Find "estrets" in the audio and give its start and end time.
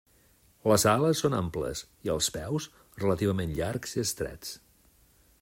4.07-4.57